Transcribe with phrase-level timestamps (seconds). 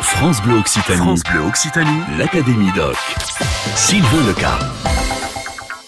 [0.00, 0.98] France Bleu Occitanie.
[0.98, 2.00] France Bleu Occitanie.
[2.18, 2.96] L'Académie Doc.
[3.74, 4.58] Sylvain Leca.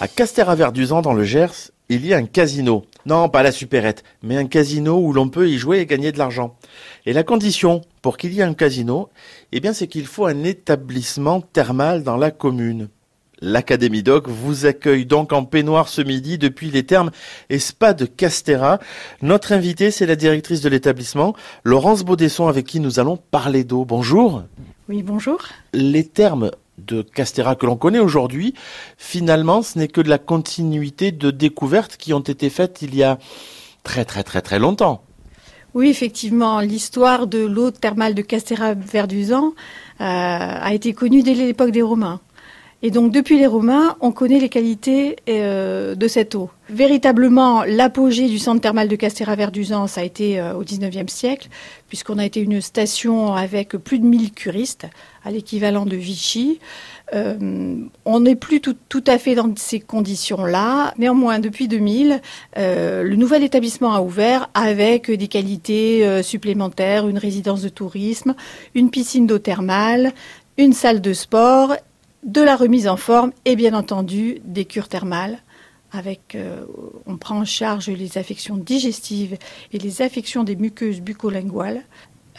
[0.00, 2.84] À Castéra-Verduzan, dans le Gers, il y a un casino.
[3.06, 6.18] Non, pas la supérette, mais un casino où l'on peut y jouer et gagner de
[6.18, 6.56] l'argent.
[7.04, 9.10] Et la condition pour qu'il y ait un casino,
[9.52, 12.88] eh bien, c'est qu'il faut un établissement thermal dans la commune.
[13.40, 17.10] L'Académie Doc vous accueille donc en peignoir ce midi depuis les thermes
[17.50, 18.80] et spa de Castéra.
[19.22, 23.84] Notre invitée, c'est la directrice de l'établissement, Laurence Baudesson, avec qui nous allons parler d'eau.
[23.84, 24.42] Bonjour.
[24.88, 25.38] Oui, bonjour.
[25.72, 28.54] Les termes de Castéra que l'on connaît aujourd'hui,
[28.96, 33.02] finalement, ce n'est que de la continuité de découvertes qui ont été faites il y
[33.02, 33.18] a
[33.84, 35.02] très très très très longtemps.
[35.74, 39.52] Oui, effectivement, l'histoire de l'eau thermale de Castéra-Verduzan euh,
[40.00, 42.20] a été connue dès l'époque des Romains.
[42.82, 46.50] Et donc depuis les Romains, on connaît les qualités euh, de cette eau.
[46.70, 51.48] Véritablement, l'apogée du centre thermal de Castéra-Verduzan, ça a été euh, au XIXe siècle,
[51.88, 54.86] puisqu'on a été une station avec plus de 1000 curistes,
[55.24, 56.60] à l'équivalent de Vichy.
[57.14, 60.92] Euh, on n'est plus tout, à fait dans ces conditions-là.
[60.98, 62.20] Néanmoins, depuis 2000,
[62.58, 68.34] euh, le nouvel établissement a ouvert avec des qualités supplémentaires, une résidence de tourisme,
[68.74, 70.12] une piscine d'eau thermale,
[70.58, 71.74] une salle de sport
[72.24, 75.38] de la remise en forme et bien entendu des cures thermales.
[75.90, 76.64] Avec, euh,
[77.06, 79.38] on prend en charge les affections digestives
[79.72, 81.82] et les affections des muqueuses bucolinguales.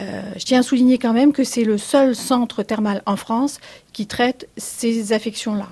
[0.00, 3.58] Euh, je tiens à souligner quand même que c'est le seul centre thermal en France
[3.92, 5.68] qui traite ces affections-là.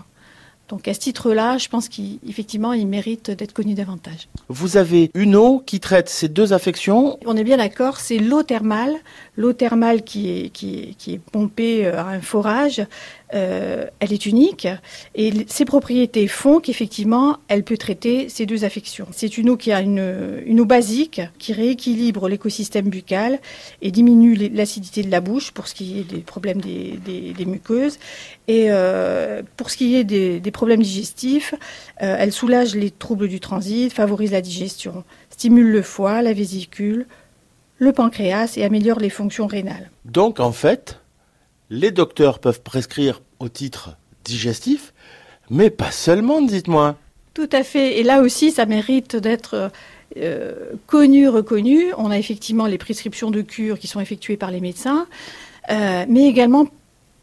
[0.69, 4.29] Donc à ce titre-là, je pense qu'effectivement, il mérite d'être connu davantage.
[4.49, 8.43] Vous avez une eau qui traite ces deux affections On est bien d'accord, c'est l'eau
[8.43, 8.95] thermale,
[9.37, 12.83] l'eau thermale qui est, qui, qui est pompée euh, à un forage,
[13.35, 14.67] euh, elle est unique
[15.15, 19.07] et ses propriétés font qu'effectivement, elle peut traiter ces deux affections.
[19.13, 23.39] C'est une eau qui a une, eau basique qui rééquilibre l'écosystème buccal
[23.83, 27.99] et diminue l'acidité de la bouche pour ce qui est des problèmes des, muqueuses.
[28.47, 31.55] Et euh, pour ce qui est des, des problèmes digestifs,
[32.03, 37.07] euh, elle soulage les troubles du transit, favorise la digestion, stimule le foie, la vésicule,
[37.79, 39.91] le pancréas et améliore les fonctions rénales.
[40.05, 40.99] Donc en fait,
[41.71, 44.93] les docteurs peuvent prescrire au titre digestif,
[45.51, 46.97] mais pas seulement, dites-moi.
[47.35, 47.99] Tout à fait.
[47.99, 49.71] Et là aussi, ça mérite d'être
[50.17, 50.55] euh,
[50.87, 51.93] connu, reconnu.
[51.97, 55.07] On a effectivement les prescriptions de cure qui sont effectuées par les médecins,
[55.71, 56.67] euh, mais également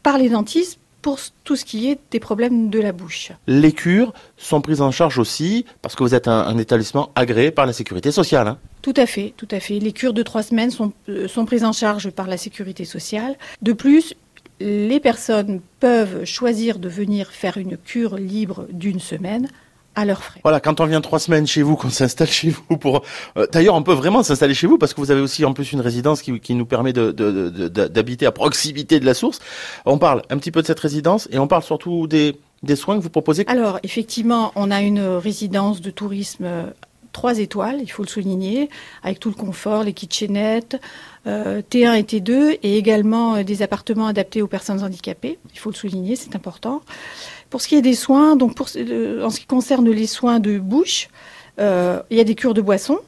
[0.02, 3.30] par les dentistes pour tout ce qui est des problèmes de la bouche.
[3.46, 7.52] Les cures sont prises en charge aussi parce que vous êtes un, un établissement agréé
[7.52, 8.48] par la sécurité sociale.
[8.48, 9.80] Hein tout à fait, tout à fait.
[9.80, 13.34] Les cures de trois semaines sont, euh, sont prises en charge par la sécurité sociale.
[13.60, 14.14] De plus,
[14.60, 19.48] les personnes peuvent choisir de venir faire une cure libre d'une semaine
[19.96, 20.40] à leurs frais.
[20.44, 23.02] Voilà, quand on vient trois semaines chez vous, qu'on s'installe chez vous pour.
[23.36, 25.72] Euh, D'ailleurs, on peut vraiment s'installer chez vous parce que vous avez aussi en plus
[25.72, 29.40] une résidence qui, qui nous permet d'habiter de, de, de, à proximité de la source.
[29.84, 32.96] On parle un petit peu de cette résidence et on parle surtout des, des soins
[32.98, 33.44] que vous proposez.
[33.48, 36.46] Alors, effectivement, on a une résidence de tourisme
[37.16, 38.68] trois étoiles, il faut le souligner,
[39.02, 40.78] avec tout le confort, les kitchenettes,
[41.26, 45.38] euh, T1 et T2, et également euh, des appartements adaptés aux personnes handicapées.
[45.54, 46.82] Il faut le souligner, c'est important.
[47.48, 50.58] Pour ce qui est des soins, donc euh, en ce qui concerne les soins de
[50.58, 51.08] bouche,
[51.58, 52.98] il y a des cures de boissons,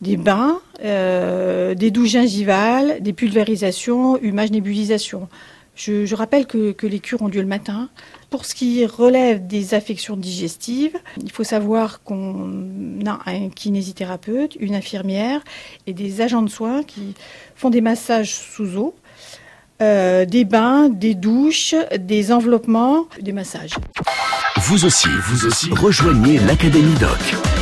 [0.00, 5.28] des bains, des douches gingivales, des pulvérisations, humage nébulisation.
[5.76, 7.88] Je, rappelle que, que, les cures ont lieu le matin.
[8.30, 14.74] Pour ce qui relève des affections digestives, il faut savoir qu'on a un kinésithérapeute, une
[14.74, 15.42] infirmière
[15.86, 17.14] et des agents de soins qui
[17.56, 18.94] font des massages sous eau,
[19.82, 23.74] euh, des bains, des douches, des enveloppements, des massages.
[24.56, 27.53] Vous aussi, vous aussi, rejoignez l'Académie Doc.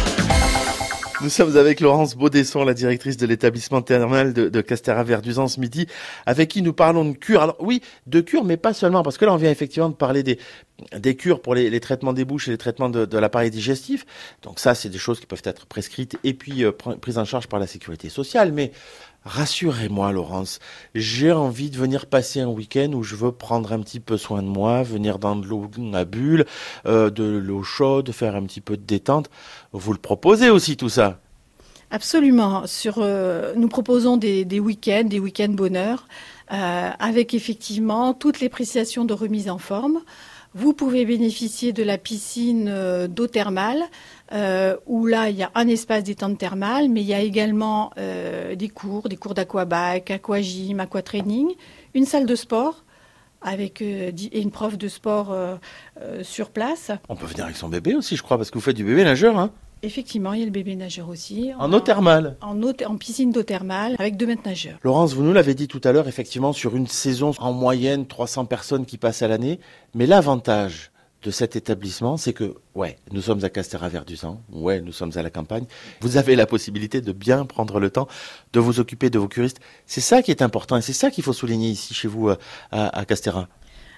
[1.23, 5.87] Nous sommes avec Laurence Baudesson, la directrice de l'établissement thermal de, de Castéra-Verduzan ce midi,
[6.27, 7.41] avec qui nous parlons de cure.
[7.43, 10.25] Alors oui, de cure, mais pas seulement, parce que là on vient effectivement de parler
[10.25, 10.41] des,
[10.97, 14.05] des cures pour les, traitements des bouches et les traitements de, l'appareil digestif.
[14.43, 17.47] Donc ça, c'est des choses qui peuvent être prescrites et puis euh, prises en charge
[17.47, 18.53] par la sécurité sociale.
[18.53, 18.73] Mais
[19.25, 20.59] Rassurez-moi, Laurence,
[20.97, 24.43] j'ai envie de venir passer un week-end où je veux prendre un petit peu soin
[24.43, 26.45] de moi, venir dans de l'eau à bulle,
[26.87, 29.31] euh, de l'eau chaude, faire un petit peu de détente.
[29.71, 31.21] Vous le proposez aussi tout ça?
[31.93, 32.65] Absolument.
[32.97, 36.09] Euh, nous proposons des, week-ends, des week-ends bonheur,
[36.49, 40.01] avec effectivement toutes les prestations de remise en forme.
[40.55, 43.83] Vous pouvez bénéficier de la piscine euh, d'eau thermale,
[44.33, 47.91] euh, où là, il y a un espace détente thermale, mais il y a également
[47.97, 51.49] euh, des cours, des cours d'aquabac, aquagym, aquatraining,
[51.95, 52.85] une salle de sport
[53.41, 55.37] avec une prof de sport
[56.23, 56.93] sur place.
[57.09, 59.03] On peut venir avec son bébé aussi, je crois, parce que vous faites du bébé
[59.03, 59.51] nageur, hein
[59.85, 61.51] Effectivement, il y a le bébé nageur aussi.
[61.59, 64.79] En eau thermale en, eau, en piscine d'eau thermale avec deux mètres nageurs.
[64.85, 68.45] Laurence, vous nous l'avez dit tout à l'heure, effectivement, sur une saison, en moyenne, 300
[68.45, 69.59] personnes qui passent à l'année.
[69.95, 70.93] Mais l'avantage
[71.23, 75.31] de cet établissement, c'est que, ouais, nous sommes à Castéra-Verduzan, ouais, nous sommes à la
[75.31, 75.65] campagne.
[76.01, 78.09] Vous avez la possibilité de bien prendre le temps
[78.53, 79.61] de vous occuper de vos curistes.
[79.87, 82.37] C'est ça qui est important et c'est ça qu'il faut souligner ici chez vous euh,
[82.71, 83.49] à, à Castéra.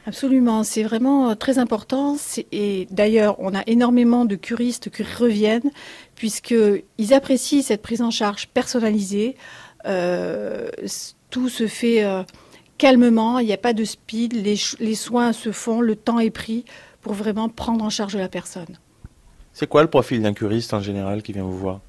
[0.06, 2.16] Absolument, c'est vraiment euh, très important.
[2.52, 5.70] Et d'ailleurs, on a énormément de curistes qui reviennent
[6.14, 9.36] puisqu'ils apprécient cette prise en charge personnalisée.
[9.86, 10.68] Euh,
[11.30, 12.22] tout se fait euh,
[12.78, 16.30] calmement, il n'y a pas de speed, les, les, soins se font, le temps est
[16.30, 16.64] pris
[17.00, 18.78] pour vraiment prendre en charge la personne.
[19.52, 21.80] C'est quoi le profil d'un curiste en général qui vient vous voir?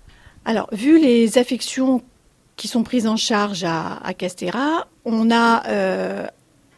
[0.45, 2.03] Alors, vu les affections
[2.55, 6.27] qui sont prises en charge à, à Castera, on a euh,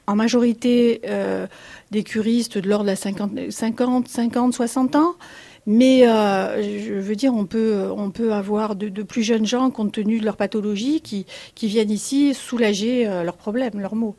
[0.08, 1.46] en majorité euh,
[1.92, 5.16] des curistes de l'ordre de la 50, 50, 50, 60 ans.
[5.70, 9.92] Mais euh, je veux dire, on peut, on peut avoir de, plus jeunes gens, compte
[9.92, 11.26] tenu de leur pathologie, qui,
[11.62, 14.16] viennent ici soulager euh, leurs problèmes, leurs maux.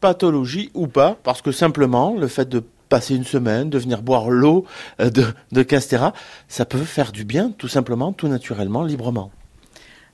[0.00, 4.30] Pathologie ou pas, parce que simplement, le fait de passer une semaine, de venir boire
[4.30, 4.64] l'eau
[4.98, 6.12] de, de Castera,
[6.48, 9.30] ça peut faire du bien, tout simplement, tout naturellement, librement.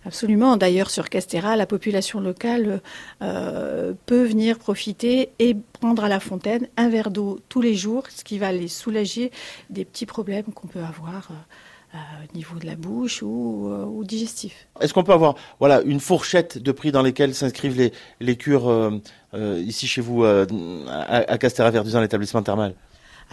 [0.06, 0.56] Absolument.
[0.56, 2.82] D'ailleurs, sur Castera, la population locale
[3.22, 8.04] euh, peut venir profiter et prendre à la fontaine un verre d'eau tous les jours,
[8.10, 9.30] ce qui va les soulager
[9.70, 11.30] des petits problèmes qu'on peut avoir.
[11.30, 11.98] Euh,
[12.28, 14.66] au niveau de la bouche ou, euh, digestif.
[14.80, 19.00] Est-ce qu'on peut avoir voilà, une fourchette de prix dans lesquels s'inscrivent les, cures euh,
[19.32, 20.44] euh, ici chez vous à,
[20.88, 22.74] à Castéra-Verduzan, l'établissement thermal?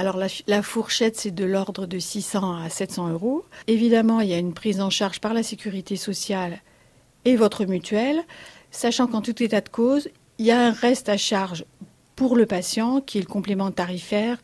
[0.02, 0.18] Alors
[0.48, 3.46] la, fourchette, c'est de l'ordre de 600 à 700 euros.
[3.68, 6.60] Évidemment, il y a une prise en charge par la sécurité sociale
[7.24, 8.24] et votre mutuelle,
[8.72, 10.10] sachant qu'en tout état de cause,
[10.40, 11.66] il y a un reste à charge
[12.16, 14.38] pour le patient, qui est le complément tarifaire,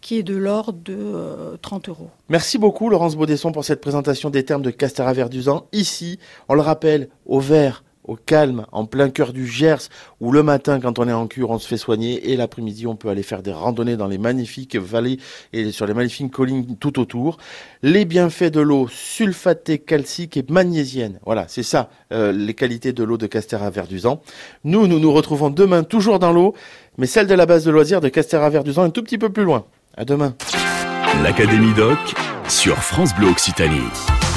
[0.00, 2.10] qui est de l'ordre de euh, 30 euros.
[2.28, 5.66] Merci beaucoup Laurence Baudesson pour cette présentation des termes de Castera-Verduzan.
[5.72, 9.88] Ici, on le rappelle, au vert au calme, en plein cœur du Gers,
[10.20, 12.96] où le matin, quand on est en cure, on se fait soigner, et l'après-midi, on
[12.96, 15.18] peut aller faire des randonnées dans les magnifiques vallées
[15.52, 17.38] et sur les magnifiques collines tout autour.
[17.82, 21.20] Les bienfaits de l'eau sulfatée, calcique et magnésienne.
[21.24, 24.20] Voilà, c'est ça, euh, les qualités de l'eau de Castera-Verduzan.
[24.64, 26.54] Nous, nous nous retrouvons demain toujours dans l'eau,
[26.98, 29.64] mais celle de la base de loisirs de Castera-Verduzan un tout petit peu plus loin.
[29.96, 30.34] À demain.
[31.22, 31.98] L'Académie Doc
[32.48, 34.31] sur France Bleu Occitanie.